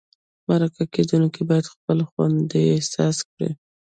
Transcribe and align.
مرکه 0.47 0.83
کېدونکی 0.93 1.41
باید 1.49 1.65
ځان 1.83 1.99
خوندي 2.09 2.61
احساس 2.75 3.17
کړي. 3.29 3.49